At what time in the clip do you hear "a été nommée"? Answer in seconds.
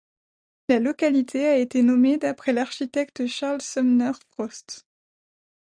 1.47-2.17